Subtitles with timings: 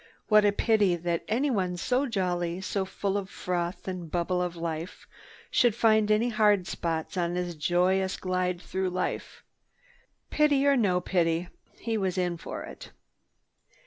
[0.29, 4.55] What a pity that anyone so jolly, so full of the froth and bubble of
[4.55, 5.07] life,
[5.51, 9.43] should find any hard spots on his joyous glide through life!
[10.31, 12.89] Pity or no pity, he was in for it!